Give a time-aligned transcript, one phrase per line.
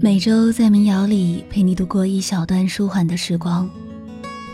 [0.00, 3.68] 每周在民谣里陪你度过一小段舒缓的时光。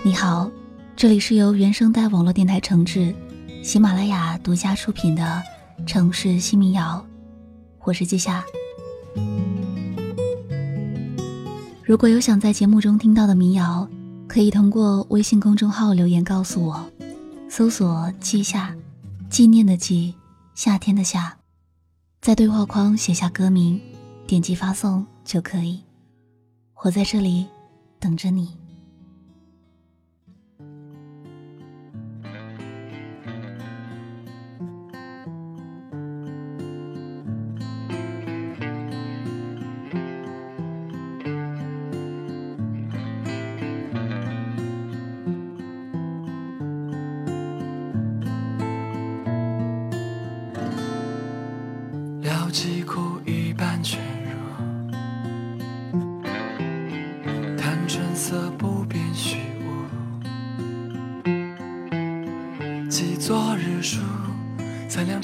[0.03, 0.51] 你好，
[0.97, 3.15] 这里是由原声带网络电台承制，
[3.63, 5.43] 喜马拉雅独家出品的
[5.87, 7.05] 《城市新民谣》，
[7.83, 8.43] 我是季夏。
[11.83, 13.87] 如果有想在节目中听到的民谣，
[14.27, 16.91] 可以通过微信公众号留言告诉我，
[17.51, 18.75] 搜索“季夏”，
[19.29, 20.15] 纪念的季，
[20.55, 21.37] 夏天的夏，
[22.23, 23.79] 在对话框写下歌名，
[24.27, 25.83] 点击发送就可以。
[26.83, 27.47] 我在这里
[27.99, 28.65] 等着你。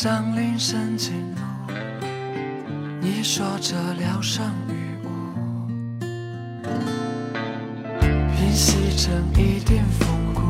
[0.02, 1.40] 张铃声惊怒，
[3.02, 4.72] 你说这聊胜于
[5.04, 5.06] 无，
[8.34, 10.40] 平息成一点风骨，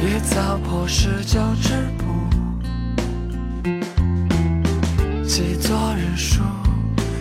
[0.00, 2.04] 夜早破十九之步，
[5.26, 6.44] 记昨日书，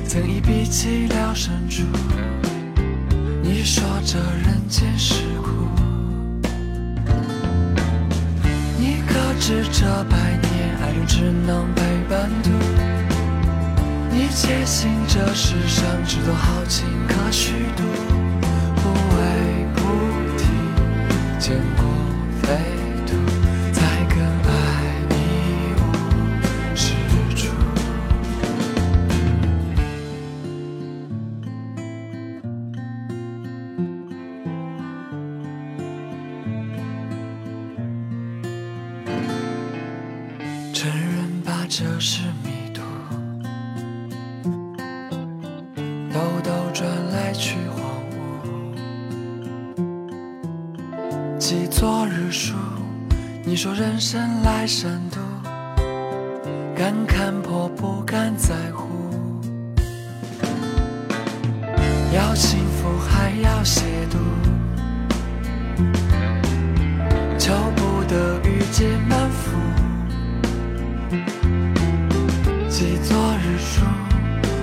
[0.08, 1.82] 曾一笔记了深处，
[15.34, 16.88] 世上只多好情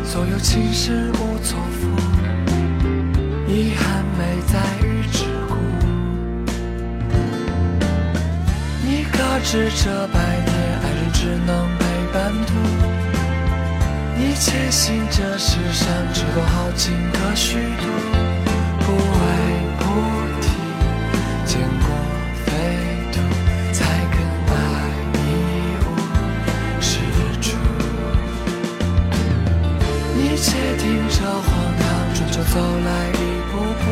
[0.05, 1.87] 所有情事无错付，
[3.47, 5.53] 遗憾没在于桎梏。
[8.83, 10.51] 你可知这百年
[10.83, 11.85] 爱人只能陪
[12.15, 12.51] 伴途？
[14.17, 17.85] 你坚信这世上只多好情可虚度，
[18.81, 19.36] 不为
[32.57, 33.21] 走来一
[33.53, 33.53] 步
[33.83, 33.85] 步，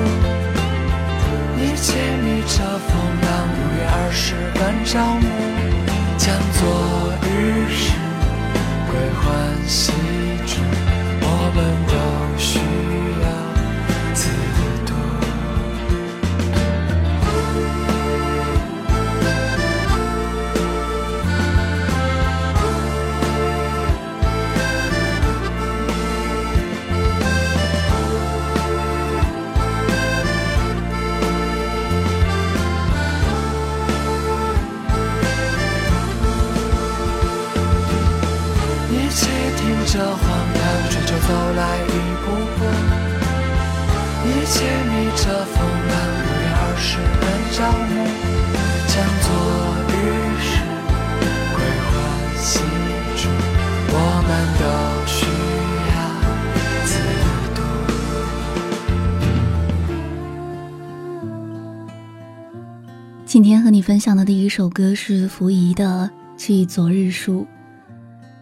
[1.54, 1.84] 你且
[2.22, 2.88] 逆着风
[3.20, 4.24] 浪，如约二十
[63.84, 67.42] 分享的第一首歌是溥仪的《记昨日书》。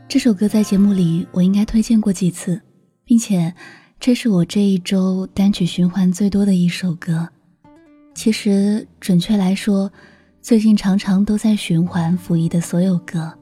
[0.06, 2.62] 这首歌在节目里我应该推荐过几次，
[3.05, 3.53] 并且
[3.99, 7.29] 这是我这一周单曲循环最多的一首歌。
[8.15, 9.91] 其实准确来说，
[10.41, 13.37] 最近常常都在循环溥仪的所有歌。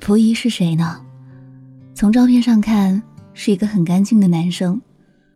[0.00, 1.00] 溥仪是谁呢？
[1.94, 3.00] 从照片上看
[3.34, 4.82] 是一个很干净的男生，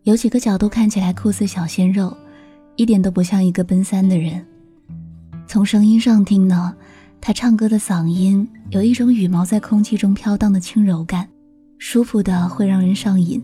[0.03, 2.17] 有几个角度看起来酷似小鲜肉，
[2.75, 4.44] 一点都不像一个奔三的人。
[5.52, 6.73] 从声音上听呢。
[7.20, 11.29] 他唱歌的嗓音有一种羽毛在空气中飘荡的轻柔感，
[11.76, 13.43] 舒服的会让人上瘾。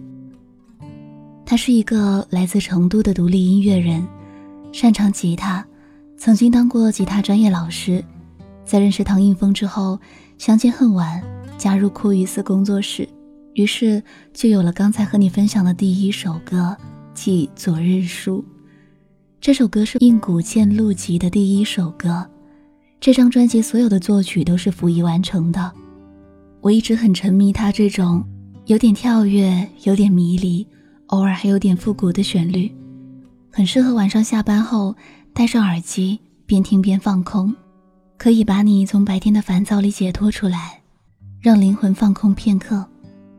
[1.44, 4.06] 他是一个来自成都的独立音乐人，
[4.72, 5.66] 擅长吉他，
[6.16, 8.04] 曾经当过吉他专业老师。
[8.64, 9.98] 在认识唐映枫之后，
[10.38, 11.20] 相见恨晚，
[11.58, 13.08] 加入酷雨寺工作室，
[13.54, 14.00] 于是
[14.32, 16.76] 就有了刚才和你分享的第一首歌，
[17.14, 18.44] 即《昨日书》。
[19.46, 22.28] 这首歌是《硬骨剑录集》的第一首歌，
[22.98, 25.72] 这张专辑所有的作曲都是溥仪完成的。
[26.60, 28.24] 我一直很沉迷他这种
[28.64, 30.66] 有点跳跃、有点迷离。
[31.06, 32.68] 偶尔还有点复古的旋律，
[33.52, 34.92] 很适合晚上下班后
[35.32, 37.54] 戴上耳机边听边放空，
[38.18, 40.82] 可以把你从白天的烦躁里解脱出来，
[41.40, 42.84] 让灵魂放空片刻，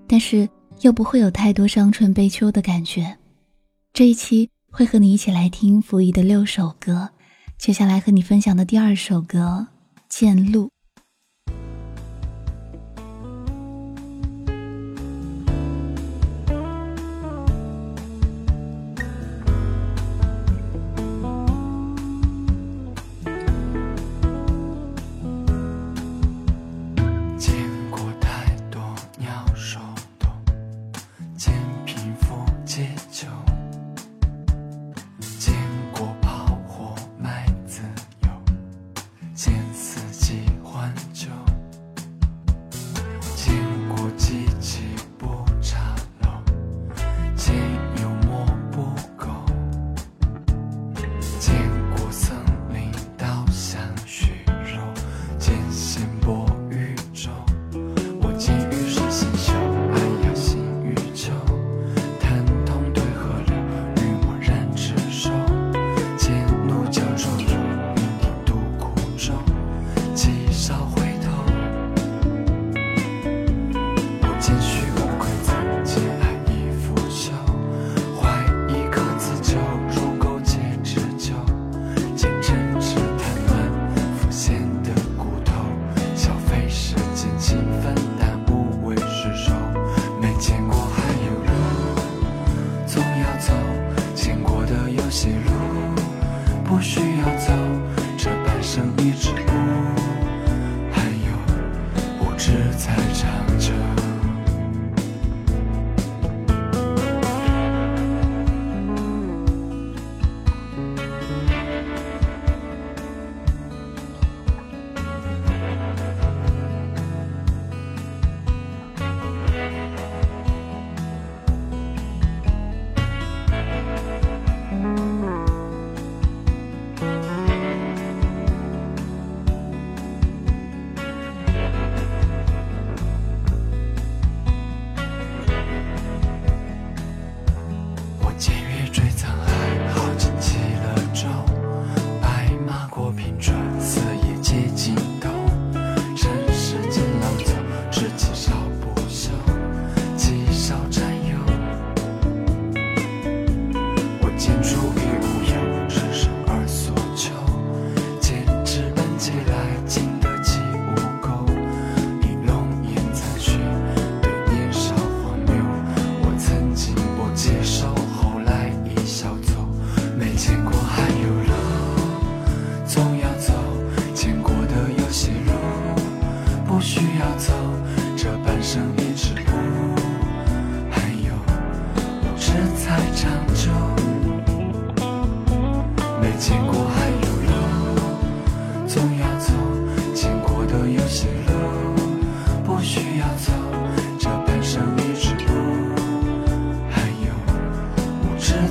[0.07, 0.47] 但是
[0.79, 3.13] 又不会有太多伤春悲秋的感觉。
[3.91, 7.09] 这一期会和你一起来听傅仪的六首歌，
[7.57, 9.69] 接下来和你分享的第二首歌
[10.07, 10.65] 《见路》。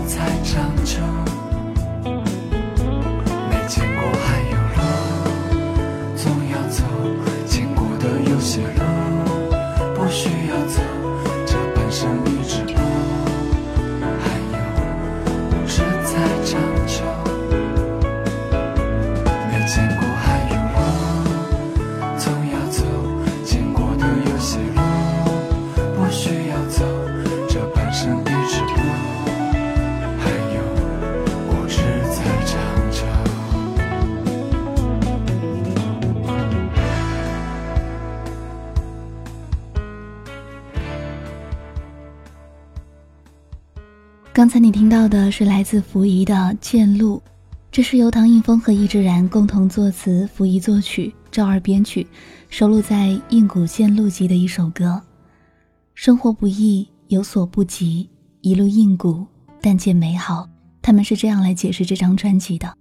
[0.06, 1.45] 才长成。
[44.56, 47.18] 才你听到的是来自溥仪的《剑路》，
[47.70, 52.06] 这是由唐映枫和易志然共同作词，溥仪作曲，赵二编曲，
[52.48, 54.98] 收录在《硬骨剑录集》的一首歌。
[55.94, 58.08] 生活不易，有所不及，
[58.40, 59.26] 一路硬骨，
[59.60, 60.48] 但见美好。
[60.80, 62.74] 他们是这样来解释这张专辑的：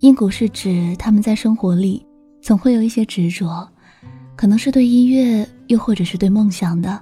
[0.00, 2.04] 硬骨是指他们在生活里
[2.42, 3.66] 总会有一些执着，
[4.36, 7.00] 可能是对音乐，又或者是对梦想的，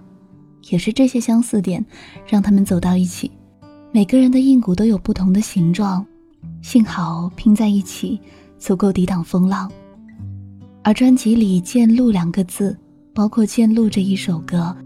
[0.70, 1.84] 也是这些相似点
[2.28, 3.28] 让他们走到一起。
[3.94, 6.04] 每个人的硬骨都有不同的形状，
[6.62, 8.18] 幸好拼在一起
[8.58, 9.70] 足够抵挡风浪。
[10.82, 12.76] 而专辑里“见路”两个字，
[13.14, 14.76] 包括“见路”这一首歌，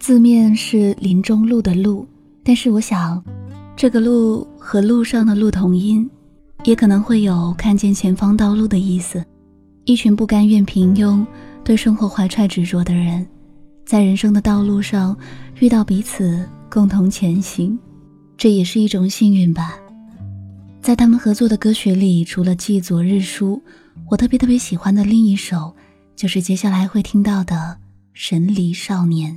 [0.00, 2.08] 字面是林中路的路，
[2.42, 3.22] 但是我想，
[3.76, 6.08] 这个路和路上的路同音，
[6.64, 9.22] 也可能会有看见前方道路的意思。
[9.84, 11.22] 一群不甘愿平庸、
[11.62, 13.26] 对生活怀揣执着的人，
[13.84, 15.14] 在人生的道路上
[15.60, 17.78] 遇到彼此，共同前行，
[18.36, 19.78] 这也是一种幸运吧。
[20.80, 23.62] 在他们合作的歌曲里，除了《记昨日书》。
[24.08, 25.74] 我特别特别喜欢的另一首，
[26.14, 27.54] 就是接下来会听到的
[28.12, 29.32] 《神离少年》。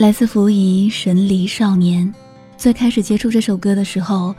[0.00, 2.08] 来自福仪《神离少年》，
[2.56, 4.34] 最开始接触这首歌的时候，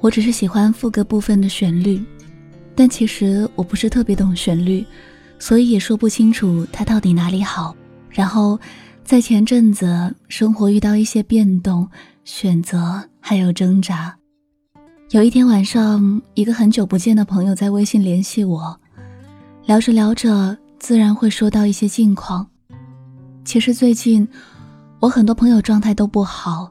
[0.00, 1.98] 我只是喜欢副歌部分的旋律，
[2.74, 4.84] 但其实我不是特别懂旋律，
[5.38, 7.74] 所以也说不清楚它到底哪里好。
[8.10, 8.60] 然后，
[9.02, 11.88] 在前阵子，生活遇到一些变动、
[12.24, 14.14] 选择还有挣扎。
[15.12, 18.78] 有一天晚上，一个很久不见的朋友在微信联系我，
[19.64, 22.46] 聊着聊着，自然会说到一些近况。
[23.42, 24.28] 其实最近。
[25.00, 26.68] 我很多朋友状态都不好，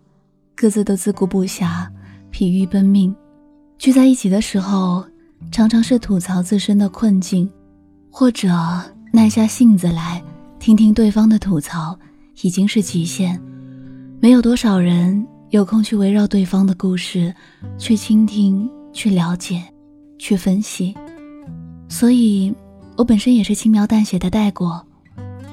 [0.54, 1.88] 各自都自顾不暇，
[2.30, 3.16] 疲于奔命。
[3.78, 5.06] 聚在一起的时候，
[5.50, 7.50] 常常是吐槽自身的困境，
[8.12, 8.50] 或者
[9.14, 10.22] 耐下性子来
[10.60, 11.98] 听听对方的吐槽，
[12.42, 13.42] 已经是极限。
[14.20, 17.34] 没有多少人有空去围绕对方的故事，
[17.78, 19.64] 去倾听，去了解，
[20.20, 20.94] 去分析。
[21.88, 22.54] 所以，
[22.98, 24.86] 我本身也是轻描淡写的带过，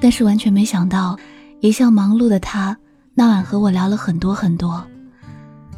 [0.01, 1.17] 但是完全没想到，
[1.65, 2.77] 一向忙碌的他
[3.15, 4.85] 那晚和我聊了很多很多。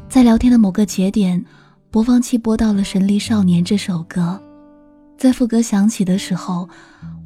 [0.10, 1.44] 在聊天的某个节点，
[1.90, 4.42] 播放器播到了《神力少年》这首歌，
[5.18, 6.68] 在副歌响起的时候，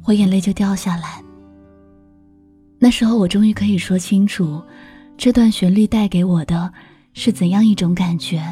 [0.04, 1.22] 我眼泪就掉下来。
[2.78, 4.62] 那时候，我终于可以说清楚，
[5.16, 6.72] 这段旋律带给我的
[7.14, 8.42] 是怎样一种感觉。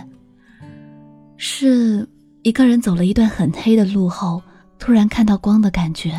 [1.37, 2.09] 是
[2.43, 4.43] 一个人走了一段很黑的路后，
[4.79, 6.11] 突然看到光的感觉；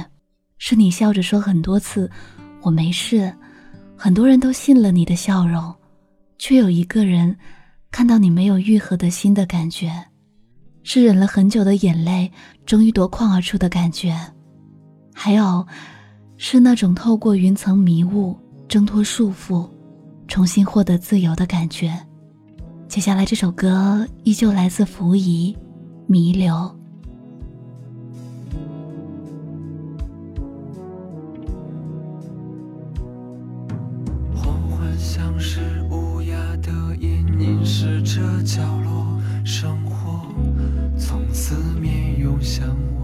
[0.58, 2.10] 是你笑着说很多次
[2.62, 3.34] “我没事”，
[4.04, 5.72] 很多人都信了你的笑容，
[6.40, 7.38] 却有一个人
[7.92, 9.90] 看到你没有愈合的心的感觉；
[10.82, 12.32] 是忍了很久的眼泪
[12.66, 14.20] 终于夺眶而出的感觉，
[15.14, 15.64] 还有。
[16.36, 18.36] 是那种透过云层迷雾
[18.68, 19.70] 挣脱束缚，
[20.28, 21.96] 重新获得自由的感觉。
[22.88, 25.56] 接下来这首歌依旧来自浮仪，
[26.08, 26.56] 《弥留》。
[35.44, 40.24] 是乌鸦的眼，凝视着角落，生活
[40.96, 43.01] 从四面涌向我。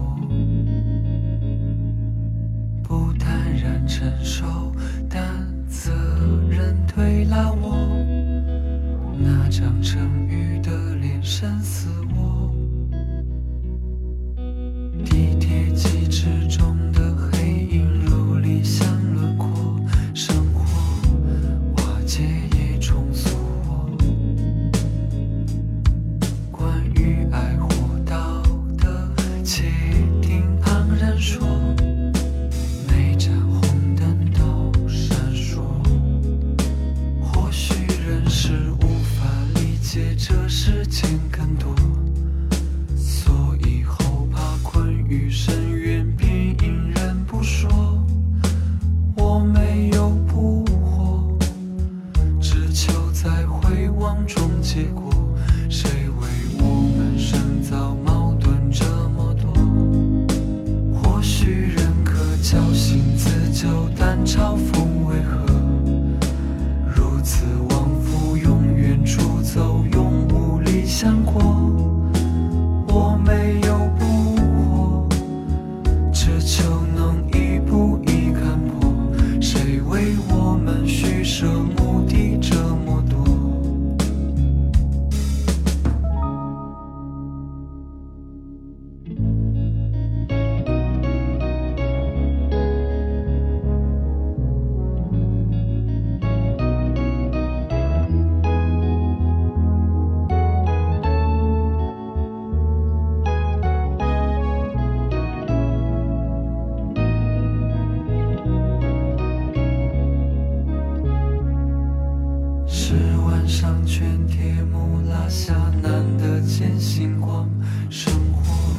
[113.48, 117.48] 上圈铁幕拉下，难得见星光
[117.88, 118.78] 生活。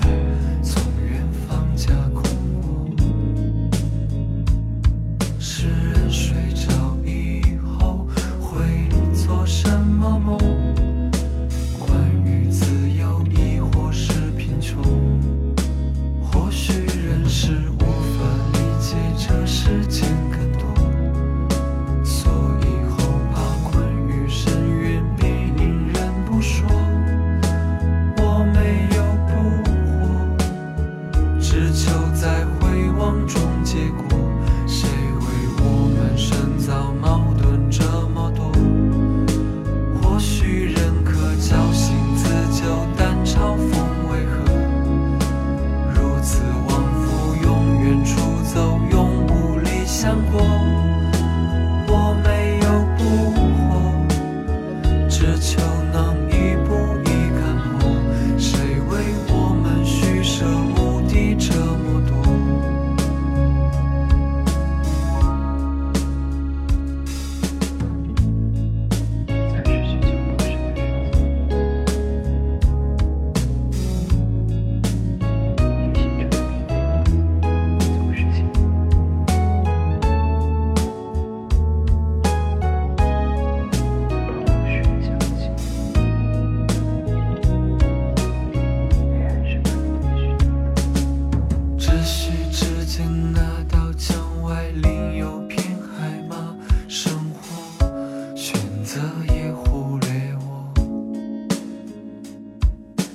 [98.99, 100.73] 彻夜忽略我。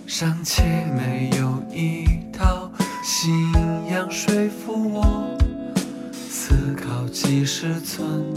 [0.06, 0.62] 尚且
[0.96, 3.52] 没有一套信
[3.90, 5.36] 仰说服我。
[6.14, 8.32] 思考几十存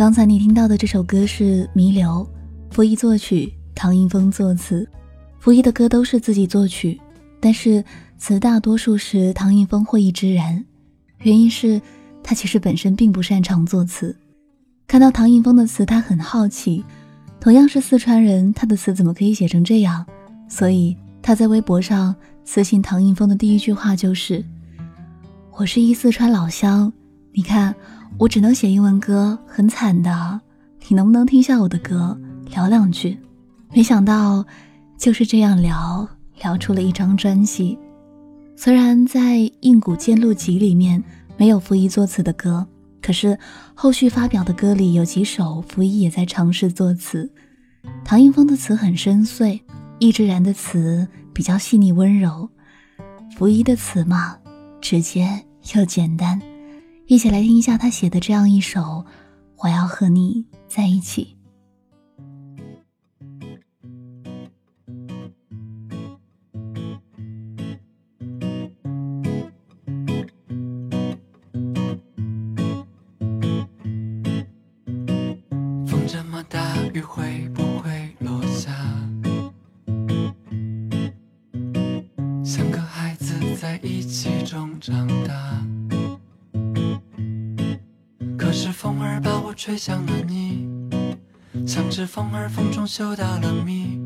[0.00, 2.08] 刚才你听到的这首歌是《弥留》，
[2.74, 4.88] 傅一作曲，唐英峰作词。
[5.38, 6.98] 傅一的歌都是自己作曲，
[7.38, 7.84] 但是
[8.16, 10.64] 词大多数是唐英峰会意之然。
[11.18, 11.78] 原因是
[12.22, 14.16] 他其实本身并不擅长作词。
[14.86, 16.82] 看到唐英峰的词，他很好奇，
[17.38, 20.06] 同样是四川人，他的词怎么可以写成这样？
[20.48, 24.42] 所以他在微博上私信唐英峰的第一句话就是
[25.58, 26.90] ：“我是一四川老乡，
[27.32, 27.74] 你看。”
[28.18, 30.40] 我只能写英文歌，很惨的。
[30.88, 32.18] 你能不能听下我的歌，
[32.50, 33.18] 聊两句？
[33.72, 34.44] 没想到
[34.98, 36.06] 就是这样聊
[36.42, 37.78] 聊出了一张专辑。
[38.56, 41.02] 虽然在《硬骨见录集》里面
[41.36, 42.66] 没有福一作词的歌，
[43.00, 43.38] 可是
[43.74, 47.30] 后续发表的歌里有几首福一也在尝试作词。
[48.04, 49.58] 唐英峰的词很深邃，
[49.98, 52.48] 易之然的词比较细腻温柔，
[53.36, 54.36] 福一的词嘛，
[54.80, 55.42] 直接
[55.74, 56.38] 又简单。
[57.10, 58.80] 一起来听一下他写的这样一首
[59.56, 61.36] 《我要和你在一起》。
[75.84, 78.70] 风这么大，雨会不会落下？
[82.44, 85.08] 像个孩子在一起中长
[89.62, 90.66] 吹向了你，
[91.66, 94.00] 像只风儿风中嗅到了蜜，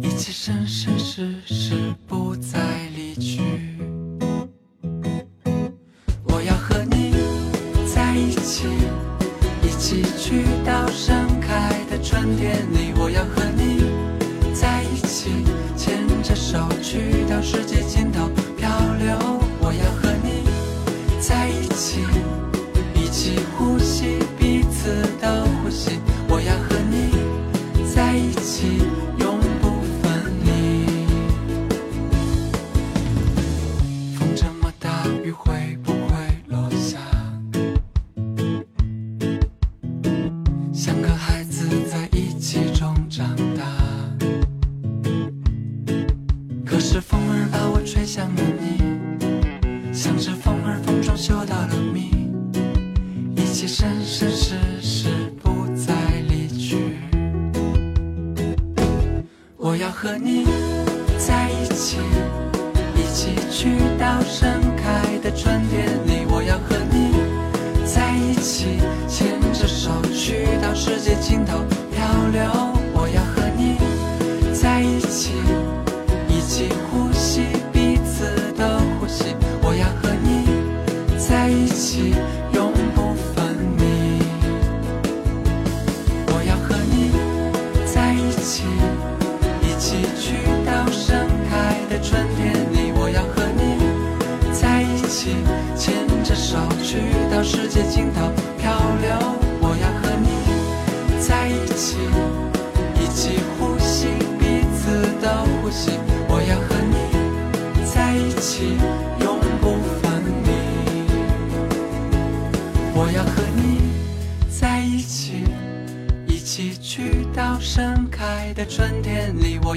[0.00, 1.74] 一起生生世世
[2.06, 2.58] 不再
[2.96, 3.42] 离去。
[6.24, 7.12] 我要和你
[7.86, 8.66] 在一起，
[9.62, 12.94] 一起去到盛开的春天里。
[12.96, 15.44] 我要和你在一起，
[15.76, 17.82] 牵着手去到世界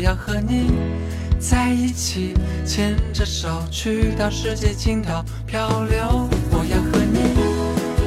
[0.10, 0.72] 要和你
[1.40, 2.34] 在一起，
[2.66, 6.28] 牵着手去到世界尽头漂流。
[6.50, 7.20] 我要和你。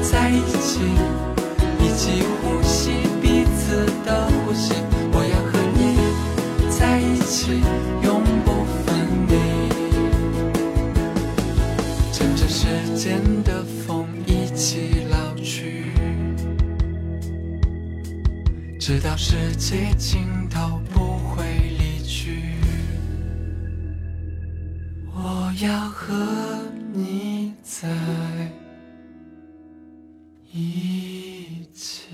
[0.03, 0.81] 在一起，
[1.79, 4.73] 一起呼吸彼此的呼吸。
[5.13, 5.79] 我要和你
[6.69, 7.61] 在一起，
[8.03, 8.85] 永不分
[9.29, 9.33] 离。
[12.11, 15.85] 乘着时间的风一起老去，
[18.77, 20.42] 直到世界尽头
[25.63, 26.13] 要和
[26.91, 27.87] 你在
[30.51, 32.09] 一起。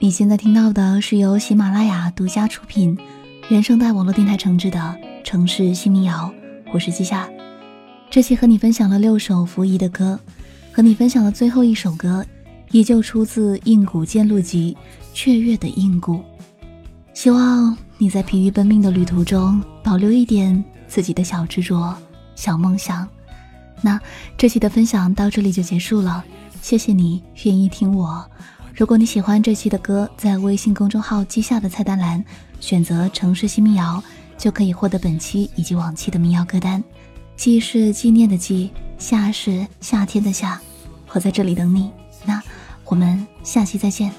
[0.00, 2.98] 你现在听到的是由喜马拉雅独家出品、
[3.48, 4.80] 原声带网络电台承制的
[5.22, 6.34] 《城市新民谣》，
[6.72, 7.30] 我是季夏。
[8.10, 10.18] 这期和你分享了六首服仪的歌，
[10.72, 12.26] 和你分享的最后一首歌，
[12.74, 14.76] 依旧出自《硬骨见录集》
[15.16, 16.14] 《雀跃的硬骨》。
[17.12, 21.96] 希望你在疲于奔命的旅途中，保留一点自己的小执着、
[22.34, 23.08] 小梦想。
[23.80, 24.00] 那
[24.36, 26.24] 这期的分享到这里就结束了，
[26.62, 28.28] 谢谢你愿意听我。
[28.74, 32.24] 如果你喜欢这期的歌，在微信公众号记下的菜单栏
[32.58, 34.02] 选择“城市新民谣”，
[34.36, 36.82] 就可以获得本期以及往期的民谣歌单。
[37.36, 40.60] 记是纪念的记，夏是夏天的夏，
[41.12, 41.88] 我在这里等你。
[42.26, 42.42] 那
[42.86, 44.12] 我们下期再见。